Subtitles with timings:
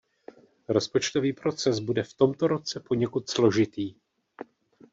[0.67, 3.95] Rozpočtový proces bude v tomto roce poněkud složitý.